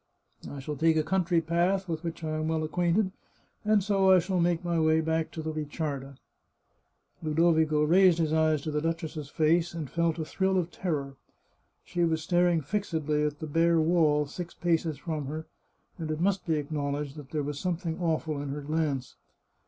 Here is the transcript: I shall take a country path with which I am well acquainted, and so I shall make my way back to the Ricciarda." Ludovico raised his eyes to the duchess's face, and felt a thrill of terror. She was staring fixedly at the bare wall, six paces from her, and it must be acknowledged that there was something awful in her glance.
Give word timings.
I 0.49 0.57
shall 0.57 0.77
take 0.77 0.97
a 0.97 1.03
country 1.03 1.41
path 1.41 1.87
with 1.87 2.03
which 2.03 2.23
I 2.23 2.39
am 2.39 2.47
well 2.47 2.63
acquainted, 2.63 3.11
and 3.63 3.83
so 3.83 4.09
I 4.09 4.17
shall 4.17 4.39
make 4.39 4.65
my 4.65 4.79
way 4.79 4.99
back 4.99 5.29
to 5.29 5.43
the 5.43 5.53
Ricciarda." 5.53 6.17
Ludovico 7.21 7.83
raised 7.83 8.17
his 8.17 8.33
eyes 8.33 8.63
to 8.63 8.71
the 8.71 8.81
duchess's 8.81 9.29
face, 9.29 9.75
and 9.75 9.87
felt 9.91 10.17
a 10.17 10.25
thrill 10.25 10.57
of 10.57 10.71
terror. 10.71 11.17
She 11.83 12.03
was 12.03 12.23
staring 12.23 12.61
fixedly 12.61 13.23
at 13.23 13.37
the 13.37 13.45
bare 13.45 13.79
wall, 13.79 14.25
six 14.25 14.55
paces 14.55 14.97
from 14.97 15.27
her, 15.27 15.45
and 15.99 16.09
it 16.09 16.19
must 16.19 16.47
be 16.47 16.55
acknowledged 16.55 17.15
that 17.15 17.29
there 17.29 17.43
was 17.43 17.59
something 17.59 18.01
awful 18.01 18.41
in 18.41 18.49
her 18.49 18.61
glance. 18.61 19.17